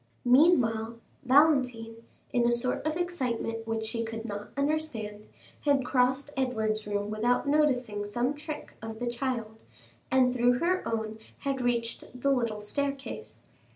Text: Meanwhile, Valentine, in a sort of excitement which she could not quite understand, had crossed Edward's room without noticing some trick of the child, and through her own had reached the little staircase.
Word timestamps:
Meanwhile, 0.25 0.97
Valentine, 1.23 1.97
in 2.33 2.47
a 2.47 2.51
sort 2.51 2.83
of 2.87 2.97
excitement 2.97 3.67
which 3.67 3.85
she 3.85 4.03
could 4.03 4.25
not 4.25 4.51
quite 4.55 4.63
understand, 4.63 5.27
had 5.65 5.85
crossed 5.85 6.31
Edward's 6.35 6.87
room 6.87 7.11
without 7.11 7.47
noticing 7.47 8.03
some 8.03 8.33
trick 8.33 8.73
of 8.81 8.97
the 8.97 9.05
child, 9.05 9.59
and 10.09 10.33
through 10.33 10.53
her 10.53 10.81
own 10.87 11.19
had 11.41 11.61
reached 11.61 12.19
the 12.19 12.31
little 12.31 12.61
staircase. 12.61 13.43